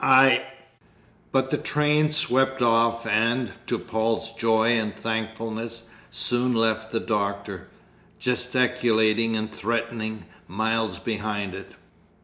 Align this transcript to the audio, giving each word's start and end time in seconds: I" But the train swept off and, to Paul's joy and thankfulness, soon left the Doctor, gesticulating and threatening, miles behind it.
I" 0.03 0.45
But 1.31 1.51
the 1.51 1.59
train 1.59 2.09
swept 2.09 2.63
off 2.63 3.05
and, 3.05 3.51
to 3.67 3.77
Paul's 3.77 4.33
joy 4.33 4.69
and 4.69 4.95
thankfulness, 4.95 5.83
soon 6.09 6.55
left 6.55 6.91
the 6.91 6.99
Doctor, 6.99 7.67
gesticulating 8.17 9.35
and 9.35 9.53
threatening, 9.53 10.25
miles 10.47 10.97
behind 10.97 11.53
it. 11.53 11.75